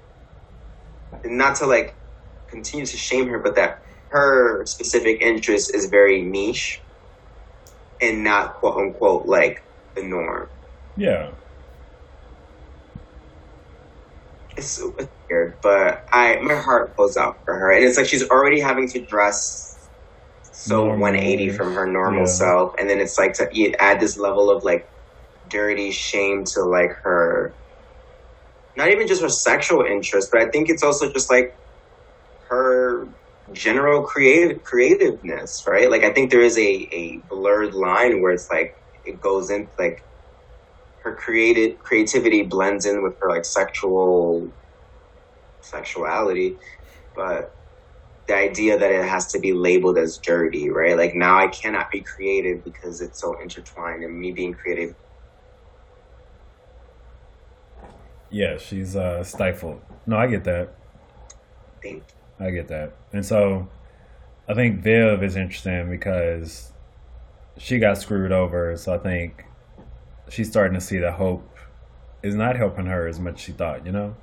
[1.24, 1.96] not to like
[2.48, 6.85] continue to shame her, but that her specific interest is very niche
[8.00, 9.61] and not quote unquote like
[9.96, 10.50] the norm.
[10.96, 11.33] yeah,
[14.57, 18.28] It's, it's weird, but I my heart goes out for her, and it's like she's
[18.28, 19.72] already having to dress
[20.53, 21.01] so Normal.
[21.01, 22.27] 180 from her normal Yeah.
[22.27, 24.87] self, and then it's like to e- add this level of like
[25.49, 27.57] dirty shame to like her,
[28.77, 31.51] not even just her sexual interest, but I think it's also just like
[32.51, 33.09] her
[33.53, 35.91] general creative creativeness, right?
[35.91, 36.62] Like I think there is a
[36.93, 38.73] a blurred line where it's like
[39.05, 39.99] it goes in like
[41.03, 44.53] her created creativity blends in with her like sexual
[45.61, 46.59] sexuality,
[47.15, 47.51] but
[48.27, 50.97] the idea that it has to be labeled as dirty, right?
[50.97, 54.95] Like now I cannot be creative because it's so intertwined, and me being creative.
[58.33, 58.57] yeah.
[58.59, 59.81] She's uh, stifled.
[60.07, 60.75] No, I get that.
[61.81, 62.03] Thing.
[62.41, 62.95] I get that.
[63.13, 63.69] And so
[64.49, 66.73] I think Viv is interesting because
[67.59, 68.77] she got screwed over.
[68.77, 69.45] So I think
[70.29, 71.49] she's starting to see that hope
[72.23, 74.17] is not helping her as much as she thought, you know?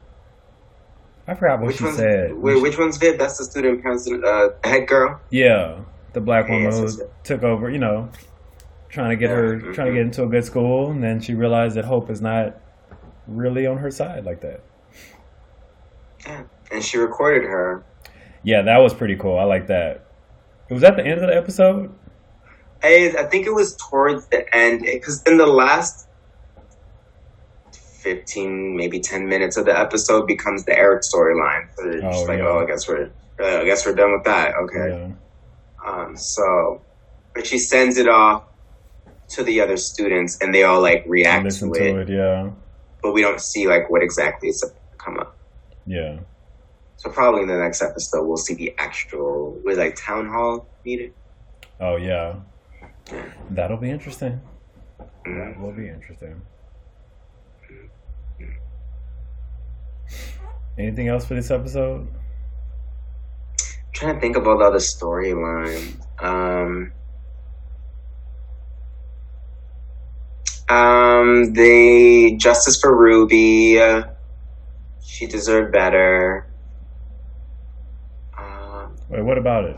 [1.30, 2.34] I forgot what Which she one's said.
[2.34, 3.20] wait, which one's Viv?
[3.20, 5.22] That's the student president, uh, head girl.
[5.30, 5.82] Yeah,
[6.13, 6.89] the black Yeah, woman who
[7.24, 8.10] took over, you know,
[8.89, 9.74] trying to get Yeah, her, mhm.
[9.76, 10.89] trying to get into a good school.
[10.89, 12.58] And then she realized that hope is not
[13.28, 14.62] really on her side like that.
[16.26, 16.44] Yeah.
[16.72, 17.84] And she recorded her.
[18.44, 19.38] Yeah, that was pretty cool.
[19.38, 20.06] I like that.
[20.72, 21.94] Was that the end of the episode?
[22.82, 26.08] I, I think it was towards the end because in the last
[28.00, 31.68] 15, maybe 10 minutes of the episode becomes the Eric storyline.
[31.76, 32.48] So they're just Oh, like, yeah.
[32.48, 33.10] oh, I guess we're,
[33.40, 34.56] uh, I guess we're done with that.
[34.56, 34.90] Okay.
[34.90, 35.90] Yeah.
[35.90, 36.82] Um, so,
[37.34, 38.44] but she sends it off
[39.30, 42.10] to the other students and they all like react to, to it, it.
[42.10, 42.50] Yeah.
[43.04, 44.64] but we don't see like what exactly is
[44.98, 45.38] come up.
[45.86, 46.20] Yeah.
[46.98, 51.14] So probably in the next episode, we'll see the actual, with like town hall meeting.
[51.80, 52.36] Oh yeah.
[53.52, 54.42] That'll be interesting.
[55.26, 55.54] Mhm.
[55.56, 56.42] That will be interesting.
[60.80, 62.08] Anything else for this episode?
[63.92, 66.00] trying to think about the other storyline.
[66.24, 66.94] Um,
[70.70, 73.78] um, the justice for Ruby.
[73.78, 74.04] Uh,
[75.06, 76.48] she deserved better.
[78.38, 79.78] Um, Wait, what about it?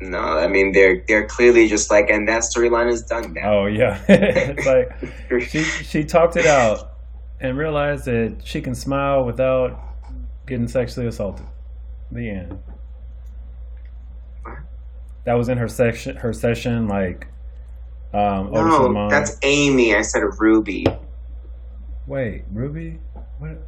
[0.00, 3.62] no, I mean they're they're clearly just like, and that storyline is done now.
[3.62, 4.00] Oh yeah.
[4.08, 6.97] it's like she she talked it out
[7.40, 9.78] and realize that she can smile without
[10.46, 11.46] getting sexually assaulted.
[12.10, 12.58] The end.
[15.24, 17.26] That was in her section her session like
[18.14, 19.10] um no, mom.
[19.10, 19.94] that's Aimee.
[19.94, 20.86] I said Ruby.
[22.06, 22.98] Wait, Ruby?
[23.38, 23.66] What?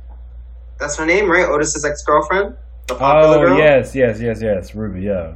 [0.78, 1.46] That's her name, right?
[1.46, 2.56] Otis's ex girlfriend,
[2.86, 3.58] the popular Oh girl.
[3.58, 4.74] yes, yes, yes, yes.
[4.74, 5.34] Ruby, yeah.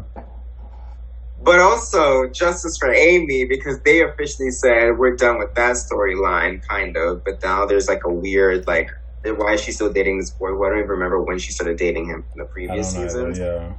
[1.44, 6.96] But also justice for Aimee because they officially said we're done with that storyline, kind
[6.96, 7.22] of.
[7.22, 8.90] But now there's like a weird like,
[9.24, 10.54] why is she still dating this boy?
[10.54, 13.38] Well, I don't even remember when she started dating him in the previous seasons.
[13.38, 13.72] yeah.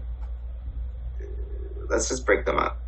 [1.89, 2.79] Let's just break them up.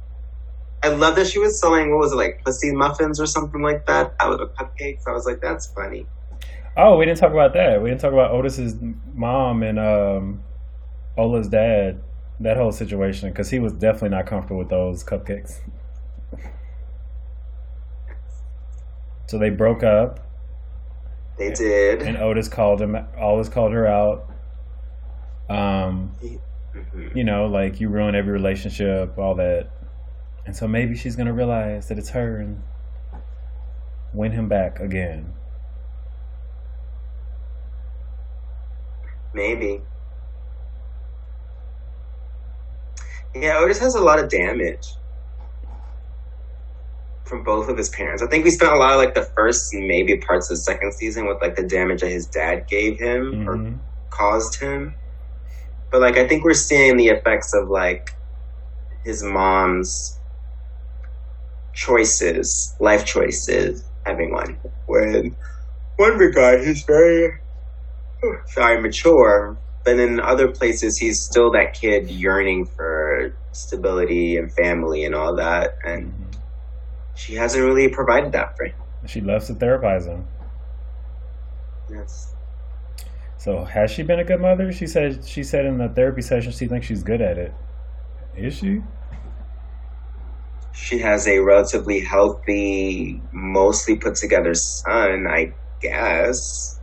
[0.84, 3.86] I love that she was selling what was it like pussy muffins or something like
[3.88, 5.02] that out of cupcakes.
[5.08, 6.06] I was like, that's funny.
[6.76, 7.82] Oh, we didn't talk about that.
[7.82, 8.76] We didn't talk about Otis's
[9.16, 10.44] mom and um,
[11.18, 12.00] Ola's dad.
[12.40, 15.60] That whole situation because he was definitely not comfortable with those cupcakes.
[19.26, 20.20] So they broke up,
[21.38, 22.02] They did.
[22.04, 22.96] and Otis called him.
[23.18, 24.30] Always called her out.
[25.50, 26.16] Um,
[26.74, 27.16] Mhm.
[27.16, 29.68] you know, like you ruin every relationship, all that.
[30.46, 32.62] And so maybe she's gonna realize that it's her and
[34.14, 35.34] win him back again.
[39.34, 39.82] Maybe.
[43.42, 44.98] Yeah, Otis has a lot of damage
[47.26, 48.24] from both of his parents.
[48.24, 50.62] I think we spent a lot of like the first and maybe parts of the
[50.64, 53.82] second season with like the damage that his dad gave him or Mhm.
[54.12, 54.98] caused him.
[55.92, 58.10] But like I think we're seeing the effects of like
[59.04, 60.20] his mom's
[61.74, 64.60] choices, life choices, having one.
[64.86, 65.38] When
[65.98, 67.32] one regard, he's very,
[68.56, 75.06] very mature, but in other places, he's still that kid yearning for stability and family
[75.06, 75.78] and all that.
[75.86, 76.14] And
[77.16, 78.76] she hasn't really provided that for him.
[79.06, 80.28] She loves to therapize him.
[81.90, 82.36] Yes.
[83.38, 84.74] So has she been a good mother?
[84.74, 87.54] She said she said in the therapy session she thinks she's good at it.
[88.36, 88.82] Is she?
[90.74, 96.77] She has a relatively healthy, mostly put together son, I guess.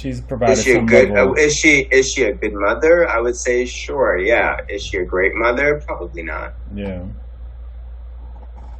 [0.00, 1.10] She's provided Is she a good?
[1.10, 3.06] uh, is she is she a good mother?
[3.06, 4.16] I would say sure.
[4.16, 4.56] Yeah.
[4.66, 5.82] Is she a great mother?
[5.86, 6.54] Probably not.
[6.74, 7.04] yeah.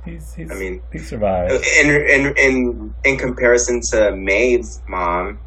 [0.03, 1.53] He's he's I mean, he survived.
[1.79, 5.39] In in in in comparison to Maeve's mom,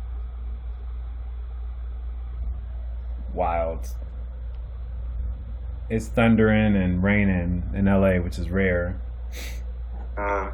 [3.34, 3.88] Wild.
[5.90, 9.02] It's thundering and raining in LA, which is rare.
[10.18, 10.52] uh,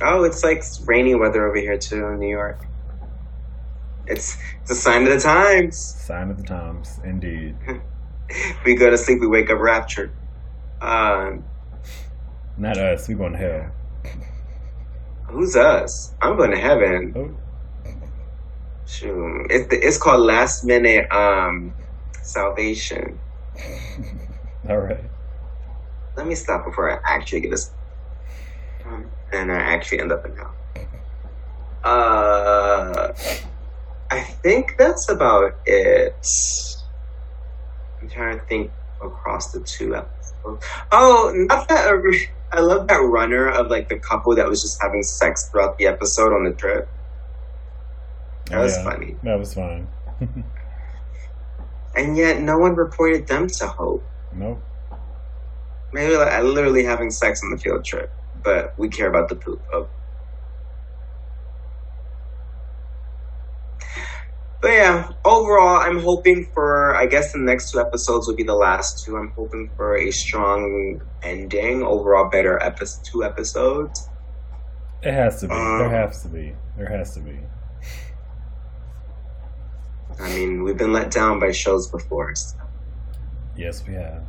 [0.00, 2.64] oh, it's like rainy weather over here too in New York.
[4.06, 5.76] It's it's a sign of the times.
[5.76, 7.56] Sign of the times, indeed.
[8.64, 10.10] We go to sleep, we wake up raptured.
[10.80, 11.44] Um,
[12.58, 13.06] Not us.
[13.06, 13.70] We going to hell.
[15.28, 16.12] who's us?
[16.20, 17.12] I'm going to heaven.
[17.16, 17.92] Oh,
[18.84, 19.46] Shoot.
[19.50, 21.72] It's the, it's called last minute um
[22.22, 23.18] salvation.
[24.68, 25.04] all right.
[26.16, 27.70] Let me stop before I actually get this,
[29.32, 30.54] and I actually end up in hell.
[31.84, 33.12] Uh,
[34.10, 36.26] I think that's about it.
[38.00, 38.70] I'm trying to think
[39.02, 40.64] across the two episodes.
[40.92, 41.88] Oh, not that.
[41.92, 42.00] Uh,
[42.52, 45.86] I love that runner of like the couple that was just having sex throughout the
[45.88, 46.88] episode on the trip.
[48.50, 48.84] That Oh, was yeah.
[48.84, 49.16] funny.
[49.24, 49.88] That was fun.
[51.96, 54.04] And yet, no one reported them to Hope.
[54.34, 54.60] nope.
[55.94, 59.62] Maybe like literally having sex on the field trip, but we care about the poop.
[59.72, 59.88] Oh.
[64.66, 66.96] But yeah, overall, I'm hoping for.
[66.96, 69.16] I guess the next two episodes will be the last two.
[69.16, 71.84] I'm hoping for a strong ending.
[71.84, 74.08] Overall, better epi- two episodes.
[75.02, 75.54] It has to be.
[75.54, 76.52] Um, there has to be.
[76.76, 77.38] There has to be.
[80.18, 82.34] I mean, we've been let down by shows before.
[82.34, 82.56] So.
[83.56, 84.24] Yes, we have.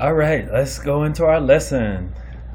[0.00, 2.12] All right, let's go into our lesson.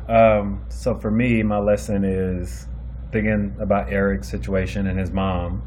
[0.09, 2.67] Um, so for me, my lesson is
[3.11, 5.63] thinking about Eric's situation and his mom.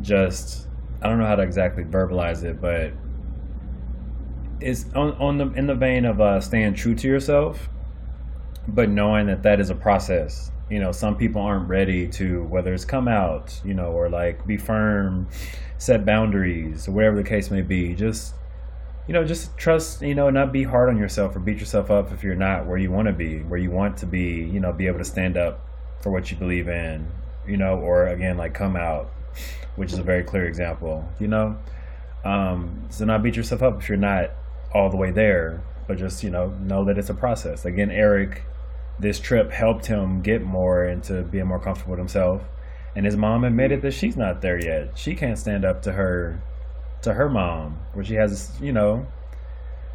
[0.00, 0.68] Just
[1.00, 2.92] I don't know how to exactly verbalize it, but
[4.60, 7.68] it's on, on the in the vein of uh, staying true to yourself,
[8.68, 10.50] but knowing that that is a process.
[10.70, 14.46] You know, some people aren't ready to whether it's come out, you know, or like
[14.46, 15.28] be firm,
[15.76, 17.94] set boundaries, or whatever the case may be.
[17.94, 18.34] Just
[19.06, 22.12] you know, just trust, you know, not be hard on yourself or beat yourself up
[22.12, 24.72] if you're not where you want to be, where you want to be, you know,
[24.72, 25.66] be able to stand up
[26.00, 27.06] for what you believe in,
[27.46, 29.10] you know, or again, like come out,
[29.76, 31.56] which is a very clear example, you know.
[32.24, 34.30] Um, so not beat yourself up if you're not
[34.72, 37.64] all the way there, but just, you know, know that it's a process.
[37.64, 38.42] Again, Eric,
[38.98, 42.42] this trip helped him get more into being more comfortable with himself.
[42.94, 44.98] And his mom admitted that she's not there yet.
[44.98, 46.42] She can't stand up to her
[47.02, 49.06] to her mom, where she has, you know,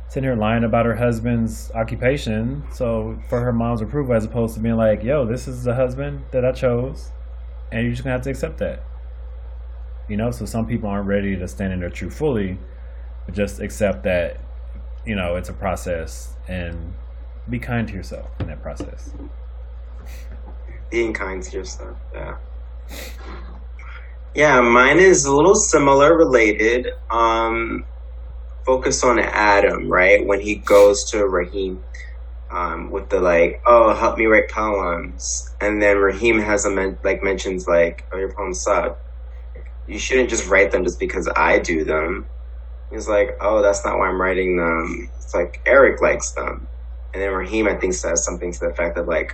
[0.08, 2.64] sitting here lying about her husband's occupation.
[2.72, 6.24] So for her mom's approval, as opposed to being like, "Yo, this is the husband
[6.32, 7.12] that I chose,
[7.72, 8.84] and you're just gonna have to accept that."
[10.08, 12.58] You know, so some people aren't ready to stand in their truth fully,
[13.26, 14.38] but just accept that,
[15.06, 16.94] you know, it's a process and
[17.50, 19.14] be kind to yourself in that process.
[20.90, 21.98] being kind to yourself.
[22.14, 22.38] Yeah.
[24.34, 26.88] Yeah, mine is a little similar, related.
[27.10, 27.84] Um,
[28.68, 30.26] focus on Adam, right?
[30.28, 31.86] When he goes to Rahim,
[32.52, 37.00] um, with the like, oh, help me write poems, and then Rahim has a men-
[37.04, 39.00] like mentions like, oh, your poems suck.
[39.88, 42.30] You shouldn't just write them just because I do them.
[42.92, 45.12] He's like, oh, that's not why I'm writing them.
[45.18, 46.70] It's like Eric likes them,
[47.14, 49.34] and then Rahim, I think, says something to the fact of like,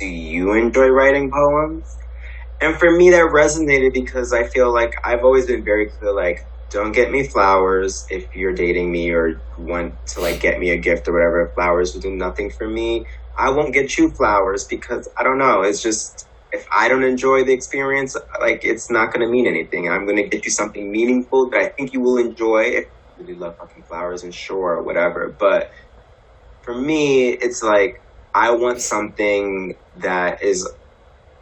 [0.00, 1.96] do you enjoy writing poems?
[2.60, 6.40] And for me, that resonated because I feel like I've always been very clear, like,
[6.70, 10.76] don't get me flowers if you're dating me or want to like get me a
[10.76, 11.50] gift or whatever.
[11.54, 13.06] Flowers will do nothing for me.
[13.36, 15.62] I won't get you flowers because I don't know.
[15.62, 19.88] It's just if I don't enjoy the experience, like it's not going to mean anything.
[19.88, 22.62] I'm going to get you something meaningful that I think you will enjoy.
[22.62, 25.70] If you really love fucking flowers and sure or whatever, but
[26.62, 28.02] for me, it's like
[28.34, 30.68] I want something that is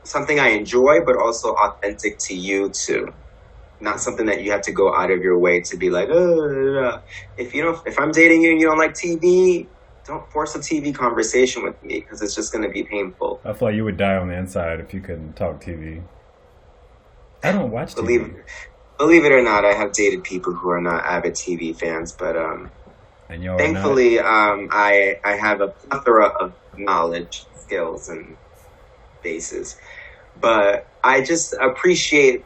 [0.05, 3.13] something I enjoy, but also authentic to you too.
[3.81, 7.03] Not something that you have to go out of your way to be like, oh,
[7.37, 9.67] if you don't, if I'm dating you and you don't like TV,
[10.07, 13.41] don't force a TV conversation with me because it's just going to be painful.
[13.45, 16.03] I feel like you would die on the inside if you couldn't talk TV.
[17.43, 17.97] I don't watch TV.
[17.97, 18.37] Believe,
[18.99, 22.37] believe it or not, I have dated people who are not avid TV fans, but
[22.37, 22.71] um,
[23.29, 28.37] and you're thankfully, um, I I have a plethora of knowledge, skills, and
[29.23, 29.77] bases.
[30.41, 32.45] But I just appreciate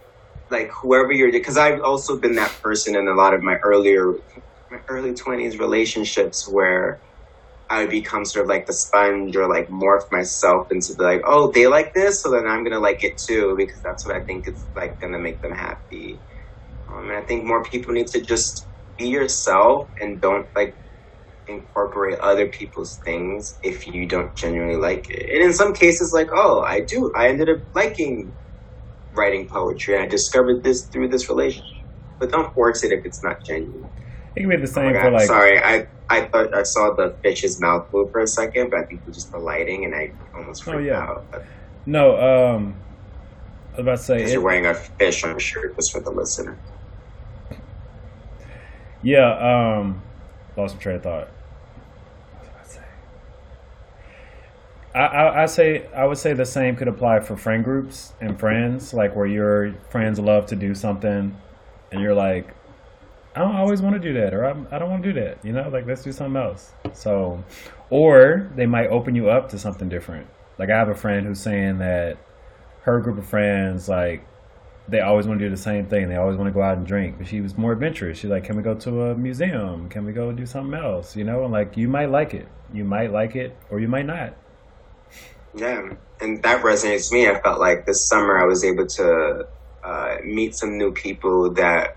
[0.51, 4.15] like whoever you're because I've also been that person in a lot of my earlier
[4.71, 7.03] my early twenties relationships where
[7.69, 11.51] I become sort of like the sponge or like morph myself into the like, oh,
[11.53, 14.49] they like this, so then I'm gonna like it too because that's what I think
[14.49, 16.23] is like gonna make them happy.
[16.89, 20.77] Um, and I think more people need to just be yourself and don't like
[21.49, 25.31] incorporate other people's things if you don't genuinely like it.
[25.35, 27.13] And in some cases, like, oh, I do.
[27.17, 28.35] I ended up liking
[29.15, 31.85] writing poetry, I discovered this through this relationship.
[32.19, 33.89] But don't force it if it's not genuine.
[34.37, 35.27] It can be the same oh for like.
[35.27, 38.85] Sorry, I I thought I saw the fish's mouth move for a second, but I
[38.85, 41.03] think it was just the lighting, and I almost oh, freaked oh, yeah.
[41.03, 41.45] out.
[41.87, 42.75] No, um,
[43.69, 45.77] I was about to say it, you're wearing a fish on your shirt.
[45.77, 46.59] Just for the listener.
[49.03, 50.03] Yeah, um,
[50.57, 51.29] lost my train of thought.
[54.95, 58.93] I, I, say I would say the same could apply for friend groups and friends,
[58.93, 61.37] like where your friends love to do something,
[61.93, 62.55] and you're like,
[63.37, 65.21] I don't always want to do that, or I'm, I do not want to do
[65.21, 65.45] that.
[65.45, 66.73] You know, like let's do something else.
[66.93, 67.45] So,
[67.89, 70.27] or they might open you up to something different.
[70.59, 72.19] Like I have a friend who's saying that
[72.83, 74.27] her group of friends, like
[74.89, 76.09] they always want to do the same thing.
[76.09, 77.19] They always want to go out and drink.
[77.19, 78.19] But she was more adventurous.
[78.19, 79.89] She's like, can we go to a museum?
[79.89, 81.15] Can we go do something else?
[81.15, 82.49] You know, and like you might like it.
[82.73, 84.35] You might like it, or you might not.
[85.55, 87.29] Yeah, and that resonates with me.
[87.29, 89.47] I felt like this summer I was able to
[89.83, 91.97] uh, meet some new people that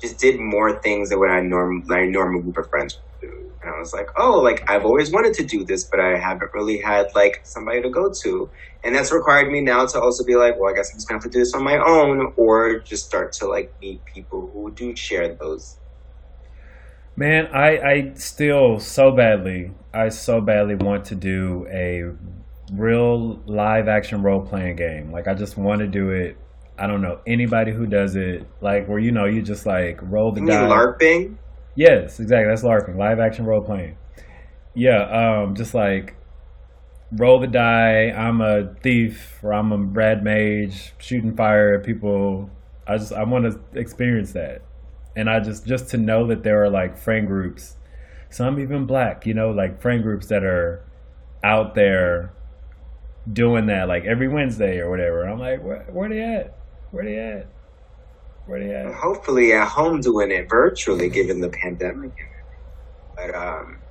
[0.00, 3.52] just did more things than what I norm my normal group of friends do.
[3.62, 6.52] And I was like, oh, like I've always wanted to do this, but I haven't
[6.54, 8.50] really had like somebody to go to.
[8.84, 11.18] And that's required me now to also be like, well, I guess I'm just gonna
[11.18, 14.70] have to do this on my own, or just start to like meet people who
[14.70, 15.76] do share those.
[17.16, 22.12] Man, I I still so badly, I so badly want to do a
[22.72, 25.12] real live action role playing game.
[25.12, 26.36] Like I just want to do it.
[26.78, 28.46] I don't know anybody who does it.
[28.60, 30.68] Like where you know you just like roll the you die.
[30.68, 31.36] LARPing.
[31.74, 32.48] Yes, exactly.
[32.48, 33.96] That's LARPing, live action role playing.
[34.74, 36.16] Yeah, um, just like
[37.12, 38.10] roll the die.
[38.10, 42.50] I'm a thief, or I'm a red mage shooting fire at people.
[42.86, 44.62] I just I want to experience that,
[45.14, 47.76] and I just just to know that there are like friend groups,
[48.30, 50.84] some even black, you know, like friend groups that are
[51.42, 52.35] out there
[53.32, 55.24] doing that like every Wednesday or whatever.
[55.24, 56.58] I'm like, where, where they at?
[56.90, 57.52] Where they at?
[58.44, 58.94] Where they at?
[58.94, 62.12] Hopefully at home doing it virtually, given the pandemic.
[63.16, 63.82] But um,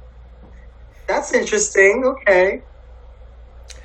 [1.07, 2.03] that's interesting.
[2.05, 2.61] Okay,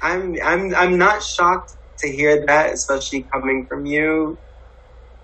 [0.03, 4.41] I'm I'm I'm not shocked to hear that, especially coming from you,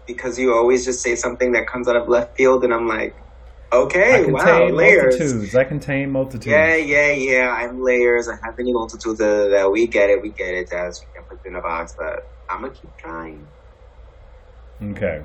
[0.07, 3.17] because you always just say something that comes out of left field, and I'm like,
[3.77, 5.19] Okay, I wow, layers.
[5.19, 5.55] Multitudes.
[5.55, 6.47] I contain multitudes.
[6.47, 7.51] Yeah, yeah, yeah.
[7.51, 8.29] I'm layers.
[8.29, 11.25] I have any multitudes that, that we get it, we get it, as we can
[11.25, 13.47] put in a box, but I'm gonna keep trying.
[14.83, 15.23] Okay.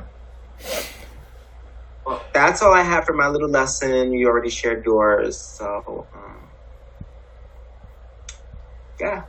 [2.05, 4.11] Well, that's all I have for my little lesson.
[4.11, 6.49] You already shared yours, so um,
[8.99, 9.23] yeah.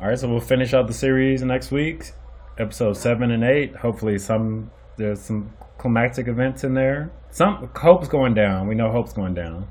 [0.00, 2.12] All right, so we'll finish out the series next week,
[2.58, 3.76] episode seven and eight.
[3.76, 7.10] Hopefully, some there's some climactic events in there.
[7.30, 8.66] Some hope's going down.
[8.66, 9.68] We know hope's going down.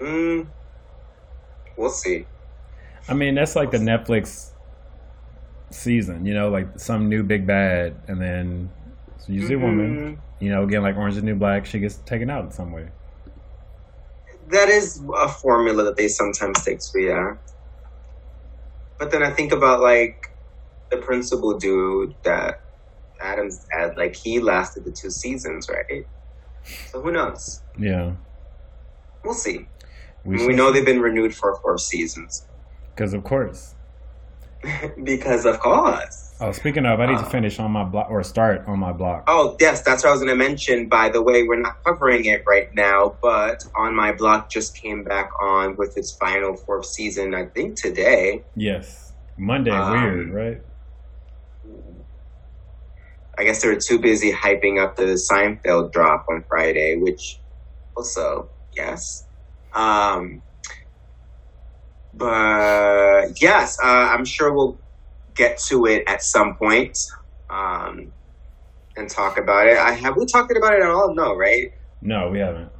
[0.00, 0.46] Mm,
[1.76, 2.26] we'll see.
[3.08, 4.50] I mean, that's like the Netflix
[5.70, 8.70] season, you know, like some new big bad, and then
[9.16, 9.64] it's usually mm-hmm.
[9.64, 10.18] a woman.
[10.40, 12.72] You know, again, like Orange is the New Black, she gets taken out in some
[12.72, 12.88] way.
[14.48, 17.36] That is a formula that they sometimes take to, yeah.
[18.98, 20.30] But then I think about like
[20.90, 22.60] the principal dude that
[23.22, 26.06] Adams had like he lasted the two seasons, right?
[26.90, 27.60] So who knows?
[27.78, 28.12] Yeah,
[29.24, 29.66] we'll see.
[30.24, 32.46] We, I mean, we know they've been renewed for four seasons.
[32.94, 33.74] Because of course.
[35.04, 36.34] because of course.
[36.40, 38.92] Oh, speaking of, I need uh, to finish on my block or start on my
[38.92, 39.24] block.
[39.28, 40.88] Oh, yes, that's what I was going to mention.
[40.88, 45.04] By the way, we're not covering it right now, but on my block just came
[45.04, 47.34] back on with its final fourth season.
[47.34, 48.42] I think today.
[48.56, 49.70] Yes, Monday.
[49.70, 50.62] Um, weird, right?
[53.42, 57.40] I guess they were too busy hyping up the Seinfeld drop on Friday, which
[57.96, 59.26] also, yes.
[59.74, 60.42] Um,
[62.14, 64.78] but yes, uh, I'm sure we'll
[65.34, 66.96] get to it at some point.
[67.50, 68.12] Um,
[68.96, 69.76] and talk about it.
[69.76, 71.12] I have we talked about it at all?
[71.16, 71.72] No, right?
[72.00, 72.70] No, we haven't.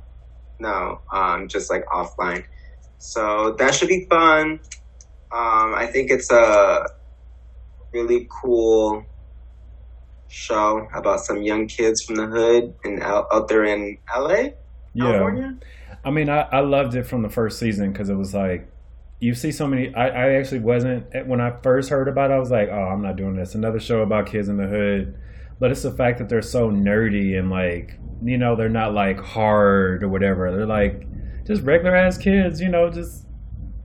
[0.60, 2.44] No, um, just like offline.
[2.98, 4.60] So that should be fun.
[5.32, 6.86] Um, I think it's a
[7.92, 9.04] really cool
[10.32, 14.50] show about some young kids from the hood and out, out there in LA,
[14.96, 15.58] California.
[15.60, 15.94] Yeah.
[16.04, 18.68] I mean, I, I loved it from the first season because it was like,
[19.20, 19.94] you see so many.
[19.94, 22.74] I, I actually wasn't, eh, when I first heard about it, I was like, oh,
[22.74, 23.54] I'm not doing this.
[23.54, 25.16] Another show about kids in the hood.
[25.60, 29.20] But it's the fact that they're so nerdy and like, you know, they're not like
[29.20, 30.50] hard or whatever.
[30.50, 31.06] They're like
[31.46, 33.26] just regular ass kids, you know, just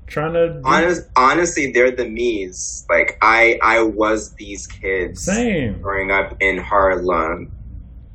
[0.08, 0.62] trying to.
[0.64, 2.86] Honest, honestly, they're the me's.
[2.90, 5.22] Like I, I was these kids.
[5.24, 5.82] Same.
[5.82, 7.52] Growing up in Harlem,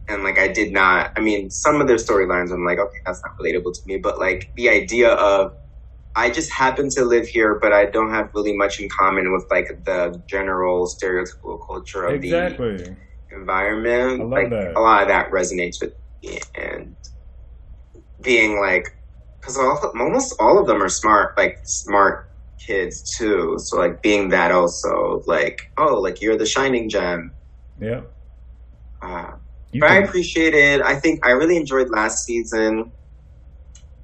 [0.08, 1.12] and like I did not.
[1.16, 3.98] I mean, some of their storylines, I'm like, okay, that's not relatable to me.
[3.98, 5.52] But like the idea of,
[6.16, 9.46] I just happen to live here, but I don't have really much in common with
[9.50, 12.76] like the general stereotypical culture of exactly.
[12.78, 12.96] the
[13.30, 14.28] environment.
[14.30, 14.76] like that.
[14.76, 16.96] a lot of that resonates with me, and
[18.20, 18.88] being like
[19.42, 22.30] because almost all of them are smart, like smart
[22.60, 23.56] kids too.
[23.58, 27.32] So like being that also like oh like you're the shining gem.
[27.80, 28.02] Yeah.
[29.02, 29.32] Uh,
[29.72, 29.90] but.
[29.90, 30.80] I appreciate it.
[30.80, 32.92] I think I really enjoyed last season.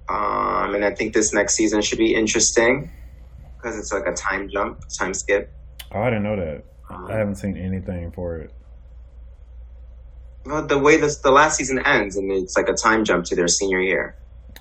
[0.09, 2.91] Um, and I think this next season should be interesting
[3.57, 5.53] because it's like a time jump, time skip.
[5.93, 6.65] Oh, I didn't know that.
[6.91, 8.53] Um, I haven't seen anything for it.
[10.47, 13.37] Well, the way this the last season ends, and it's like a time jump to
[13.37, 14.17] their senior year.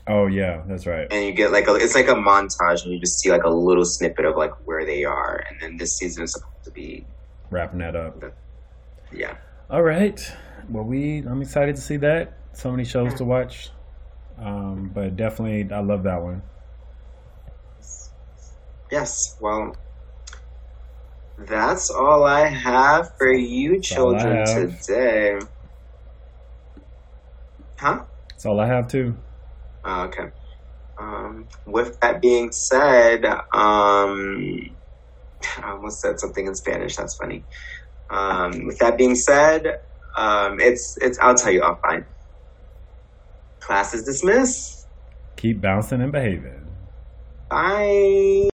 [0.08, 1.08] Oh yeah, that's right.
[1.12, 3.50] And you get like a, it's like a montage, and you just see like a
[3.50, 7.06] little snippet of like where they are, and then this season is supposed to be
[7.50, 8.24] wrapping that up.
[9.12, 9.36] Yeah.
[9.70, 10.20] All right.
[10.70, 12.38] Well, we I'm excited to see that.
[12.54, 13.70] So many shows to watch,
[14.40, 16.42] um, but definitely I love that one.
[18.90, 19.36] Yes.
[19.42, 19.76] Well,
[21.38, 25.40] that's all I have for you children today.
[27.78, 28.06] Huh?
[28.30, 29.18] That's all I have too.
[29.88, 30.30] Uh, okay.
[31.00, 33.42] Um, with that being said, um,
[35.64, 36.98] I almost said something in Spanish.
[36.98, 37.46] That's funny.
[38.10, 39.82] Um, with that being said,
[40.18, 41.18] um, it's it's.
[41.20, 42.06] I'll tell you offline.
[43.60, 44.88] Class is dismissed.
[45.38, 46.68] Keep bouncing and behaving.
[47.50, 48.50] Bye.